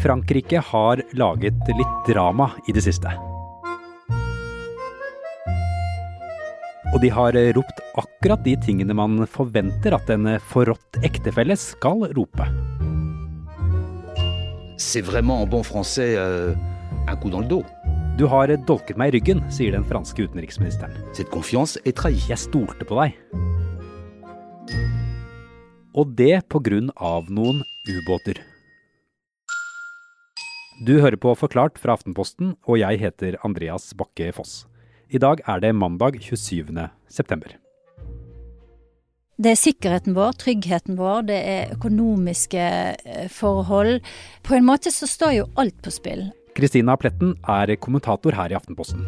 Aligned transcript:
Frankrike 0.00 0.62
har 0.64 1.02
laget 1.12 1.68
litt 1.68 2.06
drama 2.08 2.50
i 2.68 2.72
det 2.72 2.80
siste. 2.86 3.10
Og 6.90 6.98
de 7.02 7.10
har 7.12 7.36
ropt 7.54 7.82
akkurat 8.00 8.40
de 8.46 8.54
tingene 8.64 8.96
man 8.96 9.26
forventer 9.28 9.94
at 9.94 10.08
en 10.10 10.38
forrådt 10.50 11.02
ektefelle 11.06 11.56
skal 11.60 12.08
rope. 12.16 12.48
C'est 14.80 15.04
vraiment 15.04 15.42
en 15.42 15.46
bon 15.46 15.62
français 15.62 16.16
euh. 16.16 16.54
Du 18.18 18.26
har 18.26 18.50
dolket 18.66 18.96
meg 18.96 19.10
i 19.10 19.18
ryggen, 19.18 19.40
sier 19.50 19.72
den 19.72 19.84
franske 19.84 20.22
utenriksministeren. 20.22 20.92
Jeg 21.16 22.38
stolte 22.38 22.86
på 22.86 23.00
deg. 23.00 23.16
Og 25.92 26.14
det 26.16 26.46
på 26.48 26.60
grunn 26.62 26.92
av 26.96 27.28
noen 27.32 27.64
ubåter. 27.88 28.40
Du 30.80 30.94
hører 30.96 31.18
på 31.20 31.34
Forklart 31.36 31.76
fra 31.76 31.92
Aftenposten, 31.92 32.54
og 32.64 32.78
jeg 32.80 33.02
heter 33.02 33.34
Andreas 33.44 33.90
Bakke 33.92 34.30
Foss. 34.32 34.62
I 35.12 35.18
dag 35.20 35.42
er 35.44 35.60
det 35.60 35.74
mandag 35.76 36.16
27. 36.24 36.72
september. 37.04 37.52
Det 39.36 39.50
er 39.52 39.58
sikkerheten 39.60 40.16
vår, 40.16 40.38
tryggheten 40.40 40.96
vår, 40.96 41.26
det 41.28 41.36
er 41.36 41.74
økonomiske 41.74 42.64
eh, 42.64 43.28
forhold. 43.28 44.00
På 44.40 44.56
en 44.56 44.64
måte 44.64 44.88
så 44.88 45.04
står 45.04 45.34
jo 45.36 45.46
alt 45.60 45.76
på 45.84 45.92
spill. 45.92 46.30
Kristina 46.56 46.96
Pletten 46.96 47.34
er 47.44 47.76
kommentator 47.76 48.32
her 48.40 48.48
i 48.48 48.56
Aftenposten. 48.56 49.04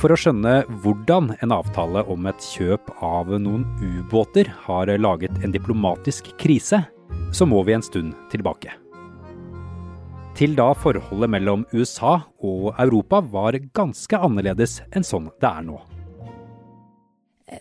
For 0.00 0.08
å 0.08 0.16
skjønne 0.16 0.62
hvordan 0.86 1.34
en 1.44 1.52
avtale 1.52 2.06
om 2.08 2.30
et 2.32 2.52
kjøp 2.54 2.88
av 3.04 3.28
noen 3.36 3.68
ubåter 3.76 4.48
har 4.64 4.88
laget 4.96 5.36
en 5.44 5.52
diplomatisk 5.52 6.32
krise, 6.40 6.80
så 7.28 7.48
må 7.48 7.60
vi 7.68 7.76
en 7.76 7.84
stund 7.84 8.16
tilbake 8.32 8.72
til 10.38 10.54
da 10.56 10.70
forholdet 10.76 11.30
mellom 11.30 11.64
USA 11.72 12.18
og 12.42 12.72
Europa 12.80 13.20
var 13.32 13.58
ganske 13.76 14.18
annerledes 14.18 14.80
enn 14.92 15.04
sånn 15.06 15.30
det 15.42 15.48
er 15.48 15.66
nå. 15.66 15.80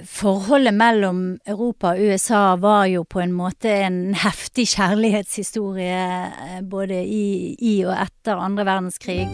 Forholdet 0.07 0.71
mellom 0.77 1.19
Europa 1.43 1.91
og 1.91 1.99
USA 1.99 2.55
var 2.61 2.85
jo 2.87 3.03
på 3.03 3.19
en 3.19 3.33
måte 3.35 3.73
en 3.83 4.13
heftig 4.15 4.69
kjærlighetshistorie 4.71 6.03
eh, 6.29 6.59
både 6.63 7.01
i, 7.03 7.57
i 7.59 7.73
og 7.83 7.97
etter 7.99 8.39
andre 8.39 8.67
verdenskrig. 8.69 9.25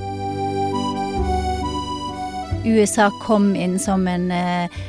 USA 2.66 3.12
kom 3.22 3.54
inn 3.56 3.78
som 3.80 4.08
en 4.10 4.32
eh, 4.34 4.82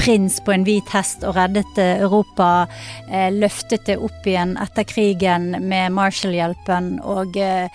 prins 0.00 0.40
på 0.44 0.54
en 0.54 0.64
hvit 0.64 0.88
hest 0.94 1.24
og 1.28 1.36
reddet 1.36 1.78
eh, 1.80 2.00
Europa. 2.00 2.66
Eh, 3.10 3.28
løftet 3.34 3.84
det 3.88 3.98
opp 4.00 4.24
igjen 4.26 4.56
etter 4.60 4.86
krigen 4.88 5.52
med 5.68 5.92
Marshall-hjelpen. 5.96 6.94
Og, 7.04 7.36
eh, 7.36 7.68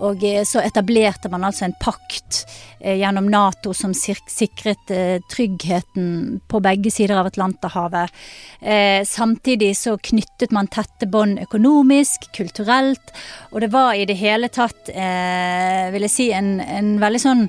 og, 0.00 0.24
så 0.48 0.62
etablerte 0.64 1.30
man 1.30 1.44
altså 1.44 1.66
en 1.66 1.76
pakt 1.76 2.46
gjennom 2.80 3.26
Nato 3.28 3.74
som 3.76 3.92
sikret 3.92 4.88
tryggheten 5.28 6.38
på 6.48 6.60
begge 6.64 6.88
sider 6.88 7.18
av 7.20 7.28
Atlanterhavet. 7.28 8.08
Samtidig 9.04 9.74
så 9.76 9.98
knyttet 10.00 10.54
man 10.56 10.70
tette 10.72 11.04
bånd 11.04 11.42
økonomisk, 11.44 12.30
kulturelt, 12.32 13.12
og 13.52 13.60
det 13.60 13.68
var 13.76 13.92
i 13.92 14.08
det 14.08 14.16
hele 14.22 14.48
tatt, 14.48 14.88
vil 14.88 16.08
jeg 16.08 16.14
si, 16.14 16.30
en, 16.32 16.54
en 16.64 16.94
veldig 17.04 17.20
sånn 17.20 17.44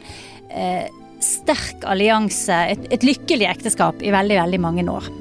sterk 1.26 1.86
allianse, 1.88 2.56
et, 2.76 2.88
et 2.94 3.06
lykkelig 3.06 3.50
ekteskap 3.52 4.02
i 4.04 4.14
veldig, 4.14 4.40
veldig 4.44 4.62
mange 4.64 4.88
år. 4.92 5.12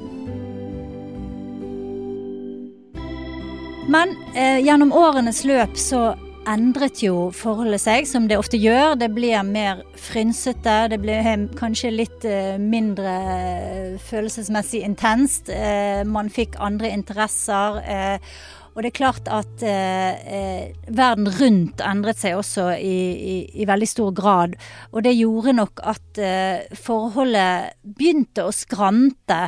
Men 3.91 4.13
eh, 4.37 4.61
gjennom 4.63 4.93
årenes 4.95 5.41
løp 5.47 5.73
så 5.79 6.11
endret 6.49 7.01
jo 7.03 7.29
forholdet 7.35 7.81
seg, 7.83 8.07
som 8.09 8.27
det 8.29 8.37
ofte 8.39 8.59
gjør. 8.61 8.95
Det 8.99 9.11
blir 9.13 9.43
mer 9.45 9.83
frynsete, 9.99 10.77
det 10.93 11.01
blir 11.03 11.27
kanskje 11.59 11.91
litt 11.93 12.25
eh, 12.27 12.55
mindre 12.61 13.17
eh, 13.35 13.99
følelsesmessig 14.09 14.83
intenst. 14.87 15.51
Eh, 15.53 16.01
man 16.07 16.31
fikk 16.33 16.57
andre 16.63 16.93
interesser. 16.95 17.81
Eh, 17.83 18.33
og 18.71 18.83
det 18.83 18.91
er 18.91 18.95
klart 18.95 19.27
at 19.27 19.63
eh, 19.67 20.27
eh, 20.31 20.91
verden 20.95 21.27
rundt 21.27 21.81
endret 21.83 22.21
seg 22.21 22.37
også 22.39 22.69
i, 22.79 22.95
i, 23.11 23.35
i, 23.59 23.67
veldig 23.67 23.89
stor 23.89 24.13
grad. 24.15 24.55
Og 24.95 25.03
det 25.03 25.17
gjorde 25.17 25.57
nok 25.57 25.83
at 25.91 26.21
eh, 26.23 26.63
forholdet 26.79 27.75
begynte 27.83 28.47
å 28.47 28.55
skrante 28.55 29.41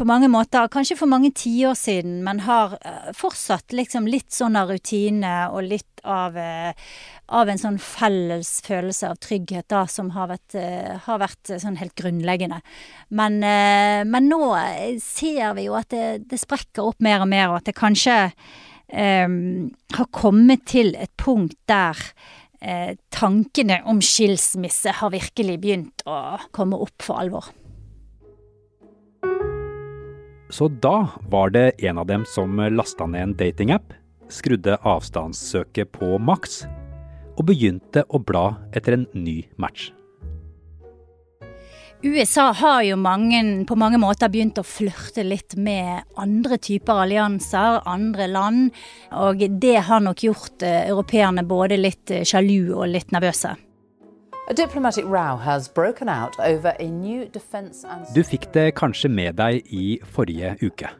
på 0.00 0.06
mange 0.08 0.30
måter. 0.32 0.68
Kanskje 0.72 0.96
for 0.96 1.10
mange 1.10 1.30
tiår 1.36 1.76
siden, 1.76 2.20
men 2.24 2.42
har 2.46 2.78
eh, 2.80 3.10
fortsatt 3.16 3.74
liksom 3.76 4.08
litt 4.08 4.32
sånn 4.32 4.56
av 4.56 4.72
rutine 4.72 5.34
og 5.52 5.66
litt 5.68 6.00
av, 6.08 6.38
eh, 6.40 6.72
av 7.28 7.52
en 7.52 7.60
sånn 7.60 7.76
felles 7.82 8.54
følelse 8.64 9.12
av 9.12 9.20
trygghet 9.20 9.68
da, 9.68 9.84
som 9.90 10.08
har 10.16 10.30
vært, 10.32 10.56
uh, 10.56 10.96
har 11.04 11.20
vært 11.20 11.52
sånn 11.62 11.76
helt 11.78 11.94
grunnleggende. 12.00 12.62
Men, 13.12 13.36
men, 14.08 14.30
nå 14.32 14.40
ser 15.04 15.52
vi 15.58 15.68
jo 15.68 15.76
at 15.78 15.92
det, 15.92 16.30
det, 16.32 16.40
sprekker 16.40 16.88
opp 16.88 17.04
mer 17.04 17.22
og 17.22 17.30
mer, 17.30 17.52
og 17.52 17.60
at 17.60 17.68
det 17.68 17.76
kanskje 17.78 18.16
um, 18.90 19.68
har 19.94 20.10
kommet 20.16 20.64
til 20.72 20.96
et 20.96 21.12
punkt 21.20 21.58
der 21.70 22.00
Eh, 22.60 22.92
tankene 23.08 23.78
om 23.88 24.02
skilsmisse 24.04 24.92
har 24.98 25.12
virkelig 25.14 25.54
begynt 25.62 26.02
å 26.04 26.36
komme 26.52 26.76
opp 26.76 27.00
for 27.00 27.22
alvor. 27.22 27.46
Så 30.50 30.68
da 30.68 31.08
var 31.30 31.50
det 31.54 31.84
en 31.86 31.98
av 31.98 32.06
dem 32.06 32.24
som 32.26 32.58
lasta 32.58 33.06
ned 33.06 33.22
en 33.22 33.34
datingapp, 33.38 33.92
skrudde 34.30 34.78
avstandssøket 34.86 35.92
på 35.94 36.18
maks 36.18 36.64
og 37.38 37.46
begynte 37.48 38.04
å 38.10 38.18
bla 38.18 38.52
etter 38.74 38.98
en 38.98 39.06
ny 39.14 39.40
match. 39.62 39.90
USA 42.02 42.46
har 42.56 42.82
jo 42.86 42.96
mange, 42.96 43.42
på 43.68 43.76
mange 43.76 43.98
måter 44.00 44.30
begynt 44.32 44.58
å 44.58 44.64
flørte 44.64 45.20
litt 45.20 45.52
med 45.60 46.06
andre 46.16 46.56
typer 46.56 47.02
allianser, 47.02 47.82
andre 47.84 48.28
land. 48.30 48.70
Og 49.20 49.44
det 49.60 49.76
har 49.84 50.00
nok 50.00 50.24
gjort 50.24 50.64
uh, 50.64 50.78
europeerne 50.88 51.44
både 51.44 51.76
litt 51.76 52.14
uh, 52.14 52.22
sjalu 52.24 52.72
og 52.72 52.88
litt 52.94 53.12
nervøse. 53.12 53.52
Du 54.50 54.66
fikk 58.26 58.52
det 58.52 58.74
kanskje 58.74 59.08
med 59.08 59.36
deg 59.38 59.62
i 59.70 60.00
forrige 60.10 60.56
uke. 60.66 60.90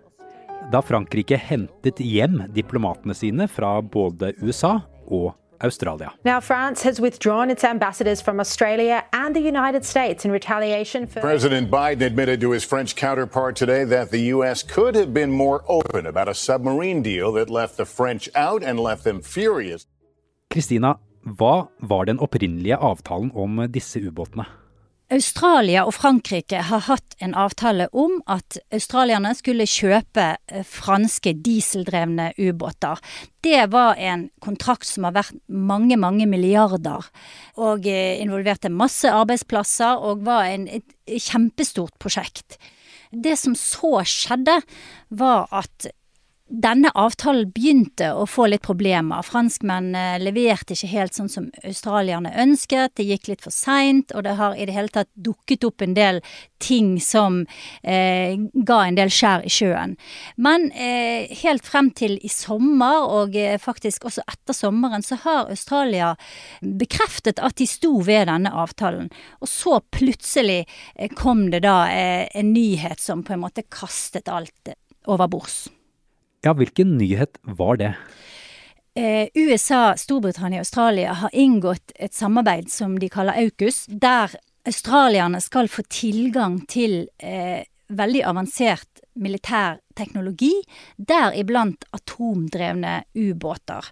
Da 0.71 0.79
Frankrike 0.87 1.35
hentet 1.35 1.99
hjem 1.99 2.47
diplomatene 2.55 3.11
sine 3.19 3.51
fra 3.51 3.83
både 3.83 4.39
USA 4.39 4.87
og 5.11 5.35
Australia. 5.61 6.13
Now, 6.25 6.41
France 6.41 6.85
has 6.85 7.01
withdrawn 7.01 7.51
its 7.51 7.65
ambassadors 7.65 8.23
from 8.23 8.39
Australia 8.39 9.05
and 9.13 9.35
the 9.35 9.43
United 9.43 9.85
States 9.85 10.25
in 10.25 10.31
retaliation 10.31 11.09
for. 11.09 11.21
President 11.21 11.71
Biden 11.71 12.03
admitted 12.03 12.41
to 12.41 12.53
his 12.53 12.65
French 12.65 12.95
counterpart 12.95 13.57
today 13.57 13.85
that 13.85 14.11
the 14.11 14.33
U.S. 14.35 14.63
could 14.63 14.95
have 14.95 15.13
been 15.13 15.33
more 15.33 15.65
open 15.67 16.07
about 16.07 16.29
a 16.29 16.35
submarine 16.35 17.03
deal 17.03 17.33
that 17.33 17.51
left 17.51 17.77
the 17.77 17.85
French 17.85 18.29
out 18.37 18.63
and 18.63 18.79
left 18.79 19.03
them 19.03 19.21
furious. 19.21 19.87
Kristina, 20.51 20.99
hva 21.23 21.69
var 21.85 22.09
den 22.09 22.21
opprinnelige 22.23 22.79
avtalen 22.81 23.31
om 23.37 23.61
disse 23.73 24.01
ubåtene? 24.01 24.47
Australia 25.11 25.83
og 25.89 25.97
Frankrike 25.97 26.61
har 26.69 26.85
hatt 26.87 27.17
en 27.19 27.33
avtale 27.35 27.89
om 27.91 28.21
at 28.31 28.61
australierne 28.71 29.33
skulle 29.35 29.67
kjøpe 29.67 30.27
eh, 30.37 30.63
franske 30.63 31.33
dieseldrevne 31.43 32.29
ubåter. 32.39 33.01
Det 33.43 33.65
var 33.73 33.99
en 33.99 34.29
kontrakt 34.43 34.87
som 34.87 35.09
har 35.09 35.17
vært 35.19 35.35
mange, 35.51 35.99
mange 35.99 36.29
milliarder, 36.31 37.11
og 37.59 37.91
eh, 37.91 38.23
involverte 38.23 38.71
masse 38.71 39.11
arbeidsplasser 39.11 39.99
og 39.99 40.23
var 40.31 40.47
en, 40.53 40.69
et 40.71 41.19
kjempestort 41.19 41.99
prosjekt. 41.99 42.61
Det 43.11 43.35
som 43.35 43.59
så 43.59 44.05
skjedde, 44.07 44.61
var 45.11 45.51
at 45.51 45.91
denne 46.51 46.91
avtalen 46.99 47.53
begynte 47.55 48.09
å 48.11 48.25
få 48.27 48.49
litt 48.51 48.65
problemer. 48.67 49.23
Franskmennene 49.23 50.19
leverte 50.19 50.75
ikke 50.75 50.91
helt 50.91 51.15
sånn 51.15 51.31
som 51.31 51.47
australierne 51.63 52.33
ønsket. 52.43 52.97
Det 52.99 53.07
gikk 53.07 53.31
litt 53.31 53.45
for 53.45 53.55
seint, 53.55 54.11
og 54.17 54.25
det 54.27 54.35
har 54.41 54.57
i 54.59 54.67
det 54.67 54.75
hele 54.75 54.91
tatt 54.91 55.11
dukket 55.15 55.65
opp 55.69 55.87
en 55.87 55.95
del 55.95 56.21
ting 56.61 56.97
som 57.01 57.45
eh, 57.87 58.35
ga 58.67 58.81
en 58.83 58.99
del 58.99 59.15
skjær 59.15 59.47
i 59.47 59.55
sjøen. 59.55 59.95
Men 60.43 60.69
eh, 60.75 61.31
helt 61.45 61.67
frem 61.67 61.93
til 61.95 62.19
i 62.19 62.33
sommer, 62.33 63.07
og 63.07 63.39
eh, 63.39 63.57
faktisk 63.63 64.11
også 64.11 64.27
etter 64.27 64.57
sommeren, 64.57 65.07
så 65.07 65.23
har 65.23 65.55
Australia 65.55 66.13
bekreftet 66.61 67.39
at 67.39 67.61
de 67.63 67.71
sto 67.71 67.95
ved 68.03 68.27
denne 68.27 68.51
avtalen. 68.51 69.11
Og 69.39 69.51
så 69.51 69.79
plutselig 69.95 70.65
eh, 70.67 71.11
kom 71.15 71.47
det 71.55 71.63
da 71.69 71.85
eh, 71.95 72.27
en 72.35 72.53
nyhet 72.57 72.99
som 72.99 73.23
på 73.23 73.39
en 73.39 73.47
måte 73.47 73.69
kastet 73.71 74.29
alt 74.29 74.75
over 75.07 75.31
bords. 75.31 75.69
Ja, 76.45 76.55
hvilken 76.57 76.97
nyhet 76.99 77.39
var 77.43 77.77
det? 77.77 77.95
Eh, 78.97 79.29
USA, 79.35 79.95
Storbritannia 79.97 80.61
og 80.61 80.67
Australia 80.67 81.13
har 81.21 81.35
inngått 81.37 81.93
et 81.95 82.17
samarbeid 82.17 82.71
som 82.73 82.97
de 82.99 83.11
kaller 83.13 83.37
AUKUS, 83.39 83.85
der 83.87 84.33
australierne 84.67 85.41
skal 85.41 85.71
få 85.71 85.85
tilgang 85.89 86.59
til 86.69 87.05
eh, 87.23 87.63
veldig 87.89 88.25
avansert 88.27 89.00
militær 89.19 89.81
teknologi, 89.99 90.53
deriblant 90.97 91.85
atomdrevne 91.95 93.01
ubåter. 93.15 93.91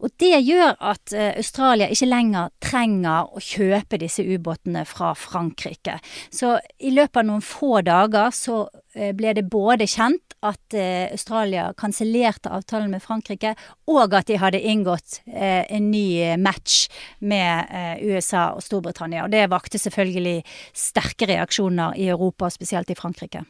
Og 0.00 0.12
det 0.20 0.40
gjør 0.46 0.74
at 0.80 1.14
eh, 1.14 1.32
Australia 1.38 1.90
ikke 1.92 2.08
lenger 2.10 2.52
trenger 2.64 3.30
å 3.30 3.42
kjøpe 3.42 4.00
disse 4.00 4.24
ubåtene 4.24 4.84
fra 4.88 5.12
Frankrike. 5.18 5.98
Så 6.32 6.56
i 6.78 6.94
løpet 6.94 7.22
av 7.22 7.28
noen 7.28 7.44
få 7.44 7.78
dager 7.86 8.32
så 8.34 8.64
eh, 8.96 9.12
ble 9.16 9.36
det 9.36 9.46
både 9.52 9.88
kjent 9.90 10.36
at 10.44 10.76
eh, 10.76 11.10
Australia 11.12 11.70
kansellerte 11.78 12.52
avtalen 12.52 12.92
med 12.92 13.04
Frankrike, 13.04 13.54
og 13.88 14.16
at 14.16 14.28
de 14.28 14.40
hadde 14.40 14.60
inngått 14.60 15.20
en 15.24 15.90
ny 15.92 16.36
match 16.40 16.86
med 17.24 18.00
USA 18.04 18.50
og 18.56 18.64
Storbritannia. 18.64 19.24
Og 19.24 19.32
det 19.32 19.46
vakte 19.52 19.80
selvfølgelig 19.80 20.38
sterke 20.76 21.28
reaksjoner 21.28 21.96
i 22.00 22.08
Europa, 22.12 22.50
spesielt 22.52 22.92
i 22.92 22.98
Frankrike. 22.98 23.44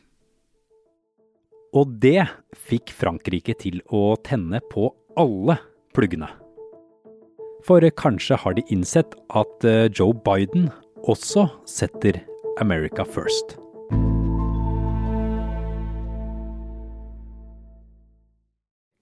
Og 1.74 1.90
det 1.98 2.22
fikk 2.68 2.92
Frankrike 2.94 3.56
til 3.58 3.80
å 3.90 4.14
tenne 4.22 4.60
på 4.70 4.92
alle 5.18 5.58
pluggene. 5.94 6.28
For 7.66 7.82
kanskje 7.98 8.38
har 8.38 8.54
de 8.54 8.62
innsett 8.70 9.16
at 9.34 9.66
eh, 9.66 9.88
Joe 9.90 10.14
Biden 10.14 10.68
også 11.08 11.48
setter 11.66 12.20
America 12.62 13.06
first. 13.08 13.56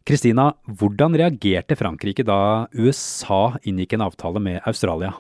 Kristina, 0.08 0.48
hvordan 0.66 1.14
reagerte 1.19 1.76
Frankrike 1.78 2.24
da 2.26 2.66
USA 2.74 3.58
inngikk 3.69 3.94
en 3.98 4.06
avtale 4.08 4.42
med 4.42 4.62
Australia? 4.66 5.12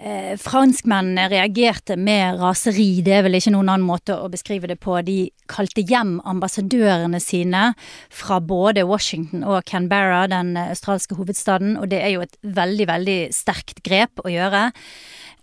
Eh, 0.00 0.34
franskmennene 0.40 1.28
reagerte 1.30 1.94
med 2.00 2.40
raseri, 2.40 3.04
det 3.06 3.12
er 3.14 3.22
vel 3.22 3.36
ikke 3.38 3.52
noen 3.54 3.68
annen 3.70 3.86
måte 3.86 4.16
å 4.18 4.30
beskrive 4.32 4.66
det 4.66 4.80
på. 4.82 4.96
De 5.06 5.28
kalte 5.46 5.84
hjem 5.86 6.16
ambassadørene 6.26 7.20
sine 7.22 7.68
fra 8.10 8.40
både 8.42 8.82
Washington 8.88 9.44
og 9.46 9.62
Canberra, 9.68 10.24
den 10.32 10.56
australske 10.58 11.14
hovedstaden, 11.14 11.76
og 11.78 11.92
det 11.92 12.00
er 12.02 12.16
jo 12.16 12.24
et 12.24 12.34
veldig, 12.42 12.88
veldig 12.90 13.18
sterkt 13.36 13.84
grep 13.86 14.24
å 14.24 14.32
gjøre. 14.32 14.70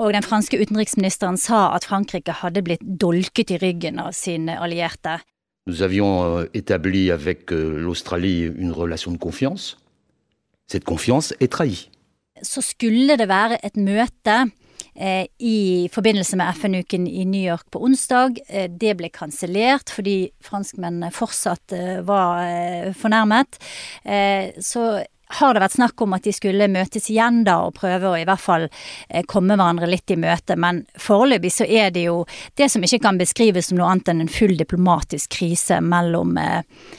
Og 0.03 0.11
den 0.17 0.27
franske 0.27 0.59
utenriksministeren 0.59 1.39
sa 1.39 1.69
at 1.77 1.87
Frankrike 1.87 2.41
hadde 2.41 2.65
blitt 2.65 2.83
dolket 2.83 3.53
i 3.55 3.61
ryggen 3.61 4.01
av 4.03 4.11
sine 4.17 4.57
allierte. 4.59 5.21
Nous 5.67 5.83
avions 5.83 6.23
euh, 6.25 6.47
établi 6.53 7.11
avec 7.11 7.53
euh, 7.53 7.77
l'Australie 7.79 8.41
une 8.43 8.71
relation 8.71 9.11
de 9.11 9.17
confiance. 9.17 9.77
Cette 10.67 10.83
confiance 10.83 11.33
est 11.39 11.51
trahie 11.51 11.89
så 12.45 12.63
skulle 12.63 13.17
det 13.19 13.29
være 13.29 13.59
et 13.65 13.77
møte 13.79 14.37
eh, 14.95 15.27
i 15.39 15.89
forbindelse 15.91 16.39
med 16.39 16.55
FN-uken 16.57 17.07
i 17.07 17.25
New 17.25 17.43
York 17.43 17.69
på 17.71 17.83
onsdag. 17.85 18.41
Eh, 18.47 18.69
det 18.69 18.95
ble 18.99 19.11
kansellert 19.13 19.91
fordi 19.93 20.29
franskmennene 20.45 21.11
fortsatt 21.15 21.75
eh, 21.77 21.95
var 22.07 22.91
fornærmet. 22.97 23.59
Så 24.63 24.83
har 25.39 25.53
det 25.53 25.61
vært 25.61 25.75
snakk 25.75 26.01
om 26.01 26.15
at 26.17 26.25
de 26.25 26.31
skulle 26.33 26.65
møtes 26.73 27.05
igjen 27.11 27.43
da 27.45 27.59
og 27.67 27.75
prøve 27.77 28.09
å 28.09 28.17
i 28.17 28.25
hvert 28.25 28.41
fall 28.41 28.65
komme 29.29 29.53
hverandre 29.53 29.85
litt 29.91 30.09
i 30.09 30.17
møte, 30.17 30.55
men 30.57 30.81
foreløpig 30.97 31.51
så 31.53 31.67
er 31.69 31.93
det 31.93 32.07
jo 32.07 32.23
det 32.57 32.71
som 32.73 32.81
ikke 32.81 33.03
kan 33.03 33.19
beskrives 33.21 33.69
som 33.69 33.77
noe 33.77 33.91
annet 33.93 34.09
enn 34.09 34.23
en 34.25 34.31
full 34.39 34.55
diplomatisk 34.57 35.37
krise 35.37 35.83
mellom 35.85 36.33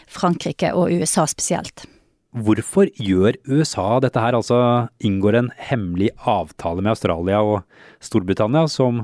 Frankrike 0.07 0.71
og 0.79 0.95
USA 0.95 1.27
spesielt. 1.27 1.89
Hvorfor 2.31 2.87
gjør 2.95 3.35
USA 3.51 3.99
dette 4.05 4.23
her, 4.23 4.37
altså 4.39 4.87
inngår 5.03 5.39
en 5.41 5.49
hemmelig 5.71 6.13
avtale 6.31 6.85
med 6.85 6.93
Australia 6.93 7.41
og 7.43 7.65
Storbritannia 7.99 8.69
som 8.71 9.03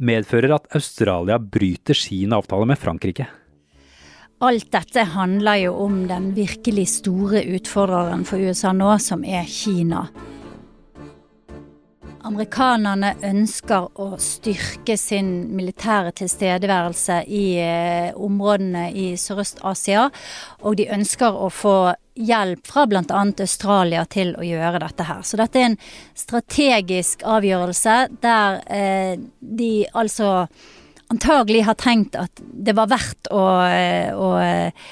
medfører 0.00 0.54
at 0.56 0.70
Australia 0.78 1.36
bryter 1.36 1.98
sin 1.98 2.32
avtale 2.32 2.64
med 2.70 2.80
Frankrike? 2.80 3.28
Alt 4.42 4.72
dette 4.72 5.04
handler 5.12 5.60
jo 5.66 5.74
om 5.84 6.00
den 6.08 6.32
virkelig 6.34 6.88
store 6.96 7.44
utfordreren 7.58 8.24
for 8.26 8.40
USA 8.40 8.72
nå, 8.74 8.96
som 8.98 9.20
er 9.22 9.44
Kina. 9.46 10.08
Amerikanerne 12.22 13.14
ønsker 13.26 13.88
å 14.00 14.12
styrke 14.22 14.94
sin 15.00 15.30
militære 15.56 16.12
tilstedeværelse 16.20 17.22
i 17.26 17.44
eh, 17.58 18.12
områdene 18.14 18.88
i 18.94 19.06
Sørøst-Asia, 19.18 20.08
og 20.62 20.78
de 20.78 20.86
ønsker 20.94 21.34
å 21.34 21.48
få 21.50 21.76
hjelp 22.14 22.68
fra 22.68 22.84
bl.a. 22.86 23.24
Australia 23.46 24.04
til 24.10 24.34
å 24.36 24.44
gjøre 24.46 24.82
dette 24.84 25.08
her. 25.08 25.24
Så 25.26 25.40
dette 25.40 25.58
er 25.58 25.70
en 25.70 25.80
strategisk 26.18 27.24
avgjørelse 27.26 27.96
der 28.22 28.62
eh, 28.70 29.16
de 29.40 29.72
altså 29.90 30.46
antagelig 31.12 31.64
har 31.66 31.78
tenkt 31.80 32.16
at 32.18 32.40
det 32.40 32.74
var 32.76 32.90
verdt 32.90 33.28
å, 33.32 33.42
å 34.16 34.28
eh, 34.40 34.90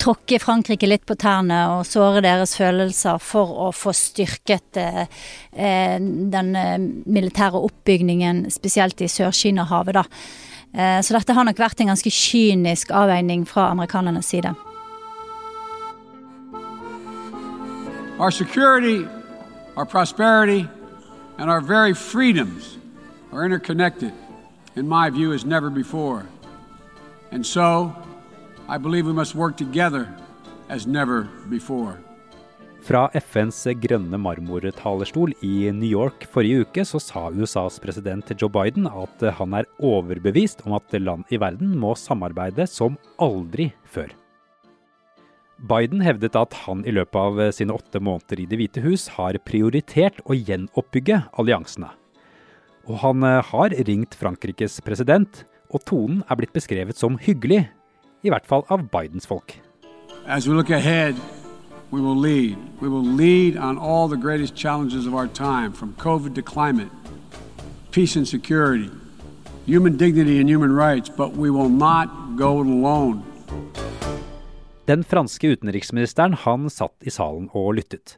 tråkke 0.00 0.38
Frankrike 0.42 0.88
litt 0.88 1.06
på 1.06 1.16
tærne 1.18 1.60
og 1.74 1.86
såre 1.88 2.22
deres 2.24 2.56
følelser 2.58 3.18
for 3.22 3.56
å 3.66 3.70
få 3.74 3.94
styrket 3.96 4.80
eh, 4.80 5.02
eh 5.52 5.96
den 6.00 6.52
militære 7.06 7.58
oppbygningen, 7.58 8.46
spesielt 8.50 9.00
i 9.02 9.08
Sør-Kina-havet, 9.10 10.00
da. 10.00 10.04
Så 11.02 11.16
dette 11.16 11.34
har 11.34 11.42
nok 11.42 11.58
vært 11.58 11.80
en 11.82 11.88
ganske 11.90 12.10
kynisk 12.14 12.92
avveining 12.94 13.42
fra 13.42 13.64
amerikanernes 13.72 14.28
side. 14.30 14.52
Our 18.20 18.30
security, 18.30 19.08
our 19.76 19.84
prosperity, 19.84 20.68
and 21.38 21.50
our 21.50 21.60
very 21.60 21.92
freedoms 21.92 22.78
are 23.32 23.44
interconnected, 23.44 24.12
in 24.80 24.88
my 24.88 25.10
view, 25.10 25.32
as 25.32 25.44
never 25.44 25.70
before. 25.70 26.24
And 27.30 27.46
so, 27.46 27.92
I 28.68 28.78
believe 28.78 29.06
we 29.06 29.12
must 29.12 29.34
work 29.34 29.56
together 29.56 30.08
as 30.68 30.86
never 30.86 31.28
before. 31.48 31.98
Fra 32.80 33.10
FNs 33.12 33.58
grønne 33.76 34.16
marmortalerstol 34.16 35.34
i 35.44 35.68
New 35.76 35.90
York 35.90 36.24
forrige 36.32 36.64
uke 36.64 36.84
så 36.88 37.00
sa 37.02 37.26
USAs 37.28 37.76
president 37.82 38.32
Joe 38.32 38.48
Biden 38.48 38.88
at 38.88 39.26
han 39.36 39.58
er 39.58 39.68
overbevist 39.84 40.64
om 40.64 40.78
at 40.78 40.96
land 40.96 41.28
i 41.28 41.36
verden 41.36 41.76
må 41.76 41.92
samarbeide 41.92 42.64
som 42.66 42.96
aldri 43.20 43.68
før. 43.84 44.08
Biden 45.60 46.00
hevdet 46.00 46.40
at 46.40 46.56
han 46.64 46.86
i 46.88 46.96
løpet 46.96 47.20
av 47.20 47.52
sine 47.52 47.76
åtte 47.76 48.00
måneder 48.00 48.40
i 48.40 48.48
Det 48.48 48.56
hvite 48.56 48.84
hus 48.86 49.10
har 49.18 49.36
prioritert 49.44 50.24
å 50.24 50.32
gjenoppbygge 50.32 51.26
alliansene. 51.36 51.99
Og 52.88 52.98
han 53.02 53.22
har 53.22 53.74
ringt 53.88 54.14
Frankrikes 54.14 54.80
president, 54.84 55.44
og 55.70 55.84
tonen 55.86 56.22
er 56.28 56.38
blitt 56.40 56.54
beskrevet 56.54 56.98
som 56.98 57.18
hyggelig 57.20 57.66
i 58.22 58.32
hvert 58.32 58.46
fall 58.46 58.64
av 58.68 58.88
Bidens 58.92 59.28
folk. 59.28 59.54
As 60.26 60.48
we 60.48 60.54
look 60.54 60.70
ahead, 60.70 61.14
we 61.90 62.00
will 62.00 62.16
lead. 62.16 62.56
We 62.80 62.88
will 62.88 63.04
lead 63.04 63.56
on 63.56 63.78
all 63.78 64.08
the 64.08 64.16
greatest 64.16 64.54
challenges 64.54 65.06
of 65.06 65.14
our 65.14 65.26
time, 65.26 65.72
from 65.72 65.94
COVID 65.98 66.34
to 66.34 66.42
climate, 66.42 66.90
peace 67.90 68.16
and 68.16 68.28
security, 68.28 68.90
human 69.66 69.96
dignity 69.96 70.40
and 70.40 70.48
human 70.48 70.72
rights, 70.72 71.08
but 71.08 71.36
we 71.36 71.50
will 71.50 71.68
not 71.68 72.08
go 72.36 72.60
alone. 72.60 73.22
Den 74.86 75.04
franske 75.04 75.52
utenriksministeren 75.54 76.34
han 76.34 76.70
satt 76.70 76.96
i 77.06 77.10
salen 77.10 77.46
og 77.54 77.74
lyttet. 77.78 78.16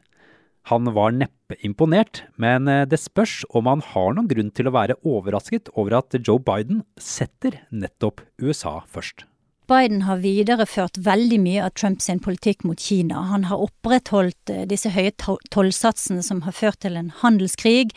Han 0.71 0.89
var 0.95 1.11
neppe 1.11 1.42
imponert, 1.61 2.23
men 2.41 2.67
eh, 2.71 2.85
det 2.89 3.01
spørs 3.01 3.43
om 3.53 3.69
han 3.69 3.83
har 3.93 4.15
noen 4.15 4.29
grunn 4.31 4.49
til 4.55 4.69
å 4.69 4.75
være 4.75 4.97
overrasket 5.01 5.71
over 5.75 5.99
at 5.99 6.17
Joe 6.19 6.41
Biden 6.41 6.83
setter 6.97 7.61
nettopp 7.71 8.23
USA 8.41 8.81
først. 8.89 9.27
Biden 9.69 10.03
har 10.03 10.19
videreført 10.19 10.99
veldig 11.05 11.39
mye 11.39 11.63
av 11.63 11.73
Trumps 11.79 12.09
politikk 12.23 12.65
mot 12.67 12.79
Kina. 12.79 13.21
Han 13.31 13.47
har 13.47 13.63
opprettholdt 13.63 14.51
eh, 14.51 14.65
disse 14.67 14.91
høye 14.91 15.13
tollsatsene 15.53 16.23
som 16.23 16.43
har 16.47 16.55
ført 16.57 16.81
til 16.83 16.99
en 16.99 17.13
handelskrig. 17.23 17.95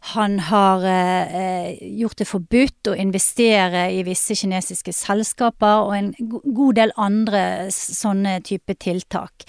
Han 0.00 0.38
har 0.40 0.84
eh, 0.84 1.76
gjort 2.00 2.16
det 2.16 2.26
forbudt 2.28 2.88
å 2.88 2.94
investere 2.96 3.82
i 3.92 4.00
visse 4.06 4.32
kinesiske 4.34 4.94
selskaper, 4.96 5.84
og 5.84 5.92
en 5.96 6.08
god 6.20 6.78
del 6.78 6.92
andre 6.96 7.42
sånne 7.74 8.38
type 8.46 8.78
tiltak. 8.80 9.44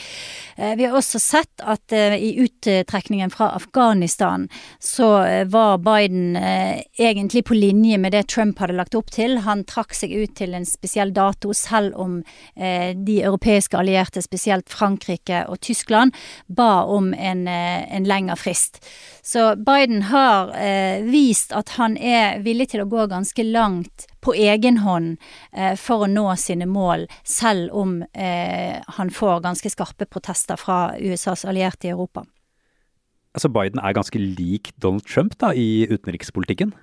Eh, 0.57 0.75
vi 0.75 0.85
har 0.85 0.97
også 0.97 1.21
sett 1.23 1.63
at 1.63 1.95
eh, 1.95 2.17
i 2.19 2.33
uttrekningen 2.43 3.31
fra 3.31 3.53
Afghanistan 3.55 4.49
så 4.83 5.23
eh, 5.23 5.45
var 5.47 5.79
Biden 5.85 6.35
eh, 6.35 6.83
egentlig 6.99 7.45
på 7.47 7.55
linje 7.55 8.01
med 8.03 8.11
det 8.11 8.25
Trump 8.35 8.59
hadde 8.59 8.75
lagt 8.75 8.97
opp 8.99 9.13
til. 9.15 9.39
Han 9.47 9.63
trakk 9.63 9.95
seg 9.95 10.11
ut 10.11 10.35
til 10.35 10.57
en 10.57 10.67
spesiell 10.67 11.15
dato, 11.15 11.55
selv 11.55 11.95
om 11.95 12.19
eh, 12.55 12.91
de 12.91 13.21
europeiske 13.23 13.79
allierte, 13.79 14.21
spesielt 14.21 14.67
Frankrike 14.69 15.45
og 15.47 15.61
Tyskland, 15.63 16.11
ba 16.51 16.83
om 16.91 17.13
en, 17.15 17.47
en 17.47 18.07
lengre 18.07 18.35
frist. 18.35 18.83
Så 19.23 19.53
Biden 19.55 20.09
har 20.09 20.40
eh, 20.57 21.03
vist 21.05 21.53
at 21.55 21.75
han 21.77 21.97
er 21.97 22.41
villig 22.45 22.71
til 22.73 22.83
å 22.83 22.89
gå 22.89 23.05
ganske 23.11 23.45
langt 23.45 24.07
på 24.21 24.33
egen 24.33 24.81
hånd 24.81 25.15
eh, 25.53 25.75
for 25.79 26.05
å 26.05 26.09
nå 26.09 26.27
sine 26.41 26.67
mål, 26.69 27.07
selv 27.23 27.73
om 27.77 27.99
eh, 28.13 28.81
han 28.97 29.13
får 29.13 29.43
ganske 29.45 29.73
skarpe 29.73 30.09
protester 30.09 30.59
fra 30.59 30.97
USAs 30.99 31.45
allierte 31.45 31.89
i 31.89 31.93
Europa. 31.93 32.25
Altså 33.31 33.47
Biden 33.53 33.79
er 33.79 33.95
ganske 33.95 34.19
lik 34.19 34.73
Donald 34.81 35.07
Trump 35.07 35.37
da, 35.39 35.53
i 35.55 35.87
utenrikspolitikken? 35.87 36.75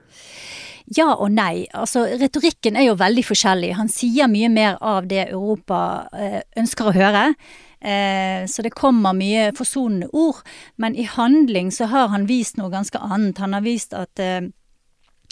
ja 0.96 1.08
og 1.14 1.32
nei. 1.34 1.66
Altså, 1.76 2.06
retorikken 2.20 2.78
er 2.78 2.88
jo 2.88 2.98
veldig 2.98 3.24
forskjellig. 3.26 3.74
Han 3.78 3.90
sier 3.92 4.30
mye 4.30 4.50
mer 4.52 4.78
av 4.80 5.08
det 5.10 5.28
Europa 5.28 5.80
eh, 6.16 6.40
ønsker 6.60 6.88
å 6.88 6.96
høre. 6.96 7.24
Eh, 7.80 8.46
så 8.50 8.62
det 8.62 8.74
kommer 8.76 9.16
mye 9.16 9.50
forsonende 9.56 10.10
ord. 10.12 10.42
Men 10.76 10.96
i 10.96 11.06
handling 11.08 11.72
så 11.74 11.90
har 11.92 12.08
han 12.14 12.26
vist 12.30 12.58
noe 12.58 12.72
ganske 12.72 12.98
annet. 12.98 13.38
Han 13.38 13.56
har 13.56 13.66
vist 13.66 13.94
at 13.96 14.22
eh, 14.22 14.48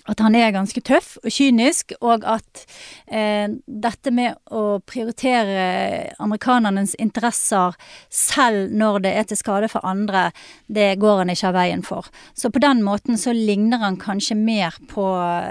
at 0.06 0.22
han 0.22 0.36
er 0.38 0.54
ganske 0.54 0.80
tøff 0.86 1.16
og 1.22 1.32
kynisk, 1.32 1.94
og 2.04 2.24
at 2.28 2.62
eh, 3.10 3.48
dette 3.66 4.12
med 4.14 4.36
å 4.54 4.78
prioritere 4.86 6.12
amerikanernes 6.22 6.94
interesser 7.02 7.74
selv 8.12 8.74
når 8.74 9.00
det 9.06 9.14
er 9.18 9.28
til 9.30 9.40
skade 9.40 9.70
for 9.72 9.86
andre, 9.86 10.28
det 10.70 10.94
går 11.02 11.24
han 11.24 11.32
ikke 11.34 11.50
av 11.50 11.58
veien 11.58 11.82
for. 11.86 12.10
Så 12.38 12.52
på 12.54 12.62
den 12.62 12.84
måten 12.86 13.18
så 13.20 13.34
ligner 13.34 13.82
han 13.82 13.98
kanskje 14.00 14.38
mer 14.38 14.78
på 14.90 15.08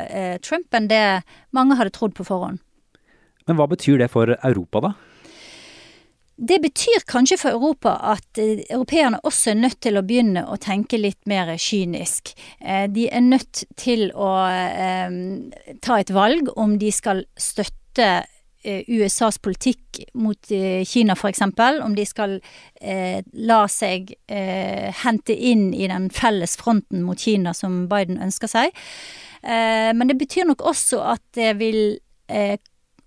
eh, 0.08 0.38
Trump 0.44 0.72
enn 0.76 0.90
det 0.92 1.06
mange 1.56 1.78
hadde 1.80 1.96
trodd 1.96 2.16
på 2.16 2.28
forhånd. 2.28 2.62
Men 3.46 3.60
hva 3.60 3.68
betyr 3.70 4.00
det 4.02 4.10
for 4.14 4.32
Europa, 4.40 4.82
da? 4.82 4.96
Det 6.36 6.58
betyr 6.60 7.06
kanskje 7.08 7.38
for 7.40 7.56
Europa 7.56 7.94
at 8.12 8.40
eh, 8.44 8.66
europeerne 8.70 9.22
også 9.24 9.54
er 9.54 9.62
nødt 9.62 9.80
til 9.86 9.96
å 9.96 10.04
begynne 10.04 10.44
å 10.52 10.58
tenke 10.60 11.00
litt 11.00 11.22
mer 11.32 11.54
kynisk. 11.56 12.34
Eh, 12.60 12.90
de 12.92 13.08
er 13.08 13.24
nødt 13.24 13.64
til 13.80 14.10
å 14.12 14.32
eh, 14.52 15.16
ta 15.80 16.00
et 16.02 16.12
valg 16.12 16.52
om 16.60 16.76
de 16.82 16.92
skal 16.92 17.24
støtte 17.40 18.10
eh, 18.68 18.84
USAs 18.84 19.40
politikk 19.40 20.02
mot 20.20 20.52
eh, 20.52 20.84
Kina 20.84 21.16
f.eks., 21.16 21.46
om 21.88 21.96
de 21.96 22.08
skal 22.10 22.38
eh, 22.82 23.24
la 23.32 23.64
seg 23.72 24.12
hente 24.28 25.40
inn 25.40 25.70
i 25.72 25.88
den 25.88 26.12
felles 26.12 26.60
fronten 26.60 27.08
mot 27.08 27.20
Kina 27.20 27.56
som 27.56 27.86
Biden 27.88 28.20
ønsker 28.20 28.52
seg. 28.52 28.76
men 29.46 30.10
det 30.10 30.18
betyr 30.18 30.48
nok 30.50 30.64
også 30.66 31.00
at 31.06 31.22
det 31.38 31.52
vil 31.60 32.00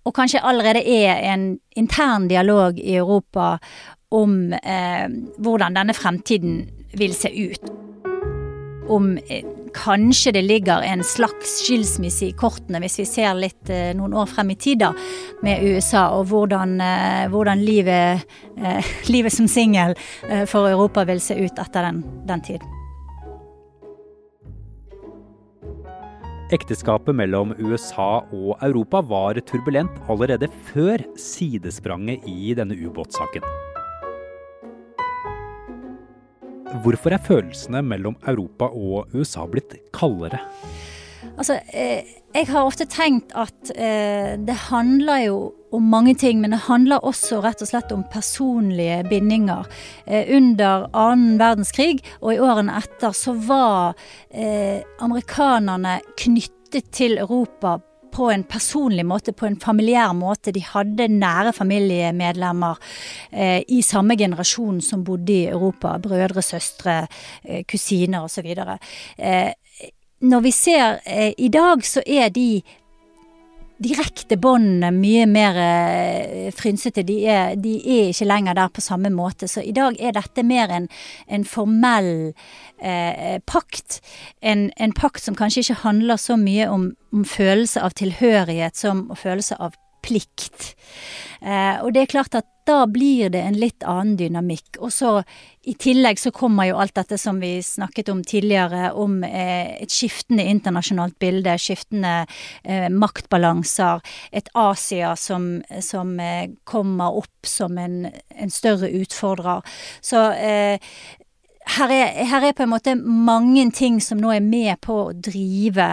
og 0.09 0.15
kanskje 0.17 0.41
allerede 0.41 0.81
er 0.81 1.21
en 1.33 1.51
intern 1.77 2.27
dialog 2.29 2.79
i 2.81 2.95
Europa 2.97 3.57
om 4.09 4.53
eh, 4.57 5.05
hvordan 5.37 5.77
denne 5.77 5.93
fremtiden 5.93 6.63
vil 6.97 7.13
se 7.13 7.29
ut. 7.29 7.69
Om 8.89 9.11
eh, 9.29 9.45
kanskje 9.73 10.33
det 10.33 10.41
ligger 10.47 10.81
en 10.81 11.03
slags 11.05 11.59
skilsmisse 11.61 12.25
i 12.25 12.33
kortene, 12.33 12.81
hvis 12.81 12.97
vi 13.03 13.05
ser 13.05 13.37
litt 13.37 13.69
eh, 13.69 13.91
noen 13.97 14.17
år 14.17 14.31
frem 14.33 14.49
i 14.55 14.57
tid 14.57 14.81
da, 14.81 14.89
med 15.45 15.61
USA, 15.61 16.07
og 16.17 16.25
hvordan, 16.33 16.79
eh, 16.81 17.29
hvordan 17.29 17.61
livet, 17.61 18.25
eh, 18.57 18.91
livet, 19.13 19.35
som 19.35 19.47
singel 19.47 19.93
eh, 20.29 20.45
for 20.49 20.71
Europa 20.73 21.05
vil 21.05 21.21
se 21.21 21.37
ut 21.37 21.61
etter 21.61 21.91
den, 21.91 22.03
den 22.25 22.45
tiden. 22.49 22.78
Ekteskapet 26.49 27.13
mellom 27.13 27.51
USA 27.61 28.23
og 28.33 28.55
Europa 28.65 29.03
var 29.05 29.37
turbulent 29.45 29.99
allerede 30.09 30.47
før 30.71 31.03
sidespranget 31.13 32.25
i 32.25 32.55
denne 32.57 32.73
ubåtsaken. 32.73 33.45
Hvorfor 36.81 37.13
er 37.13 37.21
følelsene 37.21 37.83
mellom 37.85 38.17
Europa 38.25 38.65
og 38.73 39.13
USA 39.13 39.45
blitt 39.45 39.77
kaldere? 39.93 40.41
Altså, 41.37 41.59
eh, 41.73 42.05
jeg 42.33 42.47
har 42.51 42.67
ofte 42.67 42.85
tenkt 42.89 43.33
at 43.37 43.71
eh, 43.75 44.35
det 44.37 44.55
handler 44.69 45.23
jo 45.25 45.39
om 45.75 45.89
mange 45.91 46.15
ting, 46.17 46.39
men 46.41 46.53
det 46.53 46.63
handler 46.65 47.05
også 47.05 47.41
rett 47.43 47.61
og 47.61 47.69
slett 47.69 47.91
om 47.93 48.05
personlige 48.11 49.03
bindinger. 49.09 49.67
Eh, 50.05 50.31
under 50.37 50.87
annen 50.93 51.37
verdenskrig 51.41 51.99
og 52.21 52.33
i 52.33 52.39
årene 52.41 52.79
etter 52.79 53.13
så 53.15 53.35
var 53.35 53.99
amerikanerne 55.01 55.99
knyttet 56.17 56.91
til 56.95 57.17
Europa 57.17 57.77
på 58.11 58.29
en 58.31 58.43
personlig 58.43 59.05
måte, 59.05 59.33
på 59.33 59.47
en 59.47 59.57
familiær 59.59 60.13
måte. 60.17 60.53
De 60.55 60.63
hadde 60.65 61.09
nære 61.13 61.53
familiemedlemmer 61.55 62.79
eh, 63.31 63.61
i 63.67 63.81
samme 63.85 64.17
generasjon 64.19 64.81
som 64.83 65.05
bodde 65.07 65.35
i 65.35 65.47
Europa. 65.51 65.95
Brødre, 66.01 66.43
søstre, 66.45 67.01
eh, 67.43 67.63
kusiner 67.69 68.25
osv. 68.25 68.49
Eh, 68.49 69.51
når 70.21 70.43
vi 70.43 70.51
ser 70.51 70.99
eh, 71.05 71.33
i 71.37 71.49
dag, 71.53 71.85
så 71.85 72.03
er 72.05 72.29
de 72.35 72.61
direkte 73.79 74.35
båndene 74.39 74.91
mye 74.91 75.25
mer 75.29 75.57
eh, 75.63 76.49
frynsete. 76.55 77.05
De 77.07 77.19
er, 77.31 77.55
de 77.59 77.77
er, 77.79 78.09
ikke 78.11 78.27
lenger 78.27 78.57
der 78.57 78.73
på 78.75 78.83
samme 78.83 79.11
måte. 79.13 79.47
Så 79.47 79.63
i 79.63 79.73
dag 79.75 79.95
er 79.99 80.15
dette 80.17 80.43
mer 80.43 80.71
en, 80.75 80.89
en 81.31 81.45
formell 81.47 82.11
eh, 82.83 83.39
pakt. 83.47 84.01
En, 84.41 84.67
en, 84.75 84.95
pakt 84.95 85.23
som 85.23 85.37
kanskje 85.39 85.63
ikke 85.63 85.81
handler 85.85 86.19
så 86.19 86.35
mye 86.39 86.67
om, 86.71 86.89
om 87.15 87.23
følelse 87.25 87.83
av 87.83 87.95
tilhørighet 87.99 88.79
som 88.79 89.07
følelse 89.15 89.59
av 89.59 89.77
plikt. 90.03 90.73
Eh, 91.39 91.79
og 91.79 91.93
det 91.95 92.03
er 92.03 92.13
klart 92.17 92.35
at 92.35 92.47
da 92.69 92.83
blir 92.87 93.31
det 93.33 93.41
en 93.41 93.57
litt 93.57 93.83
annen 93.87 94.15
dynamikk. 94.19 94.77
Og 94.79 94.91
så 94.93 95.15
i 95.69 95.73
tillegg 95.79 96.21
så 96.21 96.31
kommer 96.35 96.69
jo 96.69 96.77
alt 96.81 96.95
dette 96.97 97.17
som 97.19 97.41
vi 97.41 97.57
snakket 97.65 98.11
om 98.13 98.21
tidligere, 98.25 98.91
om 98.93 99.19
eh, 99.25 99.75
et 99.81 99.93
skiftende 99.93 100.45
internasjonalt 100.49 101.17
bilde, 101.21 101.57
skiftende 101.59 102.13
eh, 102.63 102.87
maktbalanser, 102.93 104.03
et 104.31 104.51
Asia 104.57 105.15
som, 105.19 105.49
som 105.83 106.15
eh, 106.23 106.51
kommer 106.63 107.17
opp 107.23 107.49
som 107.49 107.77
en, 107.81 108.05
en 108.09 108.53
større 108.53 108.91
utfordrer. 109.01 109.65
Så 110.05 110.29
eh, 110.37 110.93
her 111.75 111.93
er, 111.93 112.23
her 112.29 112.47
er 112.47 112.57
på 112.57 112.65
en 112.65 112.73
måte 112.73 112.95
mange 112.99 113.67
ting 113.75 113.99
som 114.01 114.21
nå 114.21 114.33
er 114.35 114.45
med 114.45 114.79
på 114.85 114.95
å 115.03 115.13
drive 115.13 115.91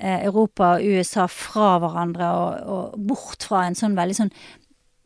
eh, 0.00 0.18
Europa 0.24 0.76
og 0.76 0.86
USA 0.96 1.28
fra 1.30 1.76
hverandre 1.82 2.32
og, 2.38 2.72
og 2.74 3.06
bort 3.10 3.46
fra 3.46 3.66
en 3.66 3.78
sånn 3.78 3.98
veldig 3.98 4.18
sånn 4.18 4.34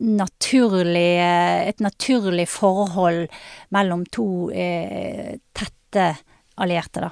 naturlig, 0.03 1.17
eh, 1.21 1.69
et 1.69 1.79
naturlig 1.81 2.47
forhold 2.49 3.27
mellom 3.73 4.05
to 4.13 4.49
eh, 4.51 5.37
tette 5.53 6.09
allierte, 6.57 7.07
da. 7.07 7.11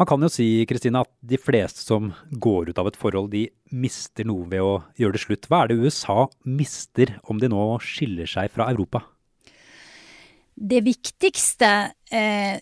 Man 0.00 0.08
kan 0.08 0.22
jo 0.24 0.30
si 0.32 0.64
Kristina, 0.64 1.02
at 1.04 1.10
de 1.20 1.36
fleste 1.36 1.82
som 1.84 2.14
går 2.32 2.70
ut 2.70 2.78
av 2.80 2.88
et 2.88 2.96
forhold, 2.96 3.34
de 3.34 3.50
mister 3.68 4.24
noe 4.24 4.46
ved 4.48 4.64
å 4.64 4.78
gjøre 4.96 5.16
det 5.16 5.20
slutt. 5.26 5.48
Hva 5.50 5.64
er 5.64 5.68
det 5.68 5.80
USA 5.82 6.24
mister 6.48 7.18
om 7.28 7.40
de 7.40 7.50
nå 7.52 7.64
skiller 7.84 8.30
seg 8.30 8.48
fra 8.54 8.70
Europa? 8.72 9.02
Det 10.56 10.80
viktigste 10.84 11.68
eh, 12.12 12.56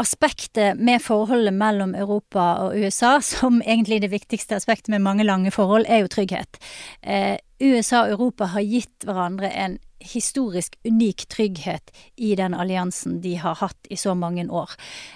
aspektet 0.00 0.80
med 0.80 1.02
forholdet 1.04 1.54
mellom 1.54 1.94
Europa 1.94 2.46
og 2.64 2.78
USA, 2.80 3.18
som 3.24 3.60
egentlig 3.62 4.00
det 4.04 4.12
viktigste 4.12 4.56
aspektet 4.56 4.92
med 4.94 5.04
mange 5.04 5.26
lange 5.26 5.52
forhold, 5.54 5.86
er 5.88 6.04
jo 6.04 6.10
trygghet. 6.12 6.60
Eh, 7.02 7.36
USA 7.60 8.04
og 8.06 8.16
Europa 8.16 8.50
har 8.54 8.64
gitt 8.64 9.04
hverandre 9.04 9.52
en 9.52 9.78
historisk 10.00 10.76
unik 10.84 11.26
trygghet 11.28 11.92
i 12.16 12.34
den 12.38 12.54
alliansen 12.54 13.20
de 13.20 13.34
har 13.40 13.58
hatt 13.60 13.90
i 13.90 13.96
så 13.96 14.14
mange 14.14 14.46
år. 14.48 14.70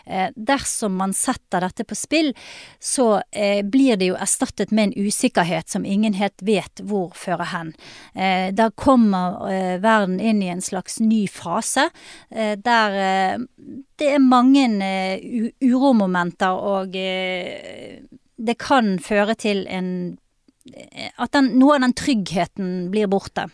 Eh, 0.07 0.31
dersom 0.37 0.97
man 1.00 1.14
setter 1.17 1.64
dette 1.64 1.85
på 1.88 1.97
spill, 1.99 2.33
så 2.79 3.23
eh, 3.33 3.64
blir 3.64 3.97
det 3.97 4.11
jo 4.12 4.19
erstattet 4.21 4.73
med 4.75 4.91
en 4.91 5.07
usikkerhet 5.07 5.73
som 5.73 5.85
ingen 5.85 6.14
helt 6.14 6.45
vet 6.45 6.85
hvor 6.85 7.14
fører 7.17 7.50
hen. 7.53 7.73
Eh, 8.14 8.53
da 8.55 8.71
kommer 8.71 9.49
eh, 9.50 9.76
verden 9.83 10.21
inn 10.21 10.43
i 10.45 10.53
en 10.53 10.62
slags 10.64 11.00
ny 11.00 11.25
fase, 11.29 11.88
eh, 12.31 12.55
der 12.61 13.00
eh, 13.00 13.38
det 13.99 14.09
er 14.11 14.23
mange 14.23 14.64
uromomenter, 15.62 16.50
og 16.50 16.95
det 16.95 18.57
kan 18.59 18.97
føre 18.99 19.37
til 19.38 19.67
en 19.71 20.19
At 21.21 21.33
den, 21.37 21.59
noe 21.61 21.75
av 21.76 21.83
den 21.85 21.93
tryggheten 21.93 22.88
blir 22.91 23.07
borte. 23.12 23.45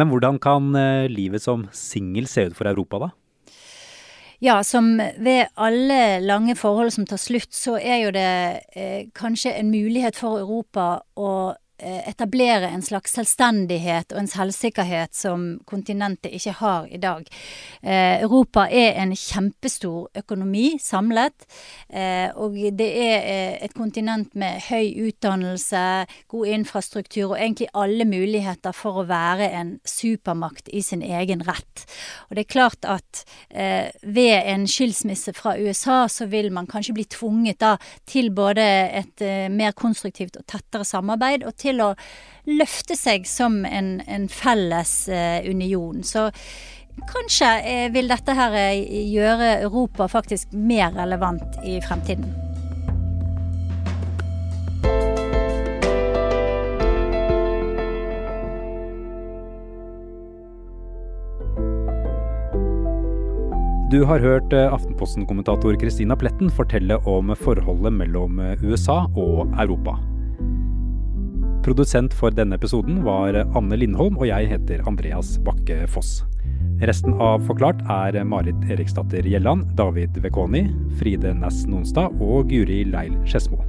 Men 0.00 0.08
hvordan 0.08 0.38
kan 0.40 0.72
eh, 0.78 1.10
livet 1.12 1.44
som 1.44 1.66
singel 1.76 2.28
se 2.30 2.48
ut 2.48 2.56
for 2.56 2.70
Europa, 2.70 3.02
da? 3.02 3.10
Ja, 4.40 4.62
som 4.64 4.94
ved 4.96 5.50
alle 5.60 6.20
lange 6.24 6.54
forhold 6.56 6.94
som 6.94 7.04
tar 7.04 7.20
slutt, 7.20 7.52
så 7.52 7.76
er 7.76 7.98
jo 8.06 8.12
det 8.16 8.30
eh, 8.72 9.10
kanskje 9.12 9.52
en 9.52 9.68
mulighet 9.68 10.16
for 10.16 10.40
Europa 10.40 11.02
å 11.20 11.52
etablere 11.80 12.68
en 12.70 12.82
slags 12.84 13.14
selvstendighet 13.16 14.12
og 14.12 14.22
en 14.22 14.30
selvsikkerhet 14.30 15.14
som 15.16 15.46
kontinentet 15.68 16.34
ikke 16.36 16.54
har 16.60 16.88
i 16.90 17.00
dag. 17.00 17.26
Eh, 17.82 18.20
Europa 18.22 18.66
er 18.68 18.98
en 19.00 19.14
kjempestor 19.16 20.10
økonomi 20.20 20.78
samlet, 20.82 21.46
eh, 21.88 22.28
og 22.36 22.56
det 22.76 22.88
er 22.90 23.16
eh, 23.20 23.56
et 23.64 23.74
kontinent 23.76 24.34
med 24.38 24.60
høy 24.68 25.08
utdannelse, 25.08 25.84
god 26.28 26.52
infrastruktur 26.56 27.32
og 27.32 27.38
egentlig 27.38 27.70
alle 27.74 28.04
muligheter 28.08 28.74
for 28.76 29.00
å 29.00 29.06
være 29.08 29.50
en 29.56 29.74
supermakt 29.86 30.68
i 30.72 30.82
sin 30.84 31.02
egen 31.02 31.44
rett. 31.46 31.86
Og 32.28 32.36
det 32.36 32.44
er 32.44 32.52
klart 32.52 32.88
at 32.88 33.24
eh, 33.48 33.88
ved 34.02 34.50
en 34.50 34.66
skilsmisse 34.70 35.34
fra 35.36 35.56
USA 35.58 36.02
så 36.08 36.26
vil 36.30 36.50
man 36.52 36.68
kanskje 36.70 36.96
bli 36.96 37.06
tvunget 37.10 37.60
da 37.62 37.76
til 38.08 38.30
både 38.34 38.66
et 39.00 39.24
eh, 39.24 39.48
mer 39.52 39.72
konstruktivt 39.78 40.38
og 40.40 40.46
tettere 40.50 40.86
samarbeid 40.86 41.44
og 41.46 41.56
til 41.60 41.69
til 41.70 41.86
å 41.86 41.94
løfte 42.50 42.96
seg 42.98 43.26
som 43.28 43.62
en, 43.68 43.98
en 44.08 44.28
felles 44.32 44.92
eh, 45.08 45.40
union. 45.50 46.02
Så 46.04 46.30
kanskje 47.10 47.50
eh, 47.64 47.88
vil 47.94 48.10
dette 48.10 48.36
her 48.36 48.56
eh, 48.58 48.84
gjøre 49.12 49.56
Europa 49.66 50.08
faktisk 50.10 50.54
mer 50.54 50.94
relevant 50.96 51.60
i 51.64 51.80
fremtiden. 51.84 52.32
Du 63.90 64.04
har 64.06 64.22
hørt 64.22 64.52
Aftenposten-kommentator 64.54 65.74
Christina 65.80 66.14
Pletten 66.14 66.52
fortelle 66.54 67.00
om 67.10 67.34
forholdet 67.34 67.96
mellom 67.98 68.38
USA 68.62 69.00
og 69.18 69.50
Europa. 69.58 69.96
Produsent 71.60 72.14
for 72.16 72.32
denne 72.32 72.56
episoden 72.56 73.02
var 73.04 73.36
Anne 73.36 73.76
Lindholm, 73.76 74.16
og 74.16 74.30
jeg 74.30 74.48
heter 74.48 74.80
Andreas 74.88 75.34
Bakke 75.44 75.82
Foss. 75.92 76.22
Resten 76.88 77.18
av 77.20 77.44
Forklart 77.44 77.82
er 77.92 78.16
Marit 78.24 78.64
Eriksdatter 78.72 79.26
Gjelland, 79.28 79.66
David 79.76 80.16
Vekoni, 80.24 80.64
Fride 80.96 81.34
Næss 81.36 81.66
Nonstad 81.68 82.16
og 82.16 82.48
Guri 82.48 82.80
Leil 82.88 83.12
Skedsmo. 83.28 83.60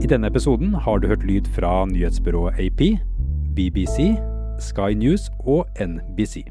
I 0.00 0.08
denne 0.08 0.30
episoden 0.32 0.72
har 0.72 1.02
du 1.02 1.10
hørt 1.12 1.26
lyd 1.28 1.50
fra 1.52 1.82
nyhetsbyrået 1.90 2.56
AP, 2.64 2.80
BBC, 3.52 4.14
Sky 4.58 4.94
News 4.96 5.28
og 5.44 5.66
NBC. 5.76 6.46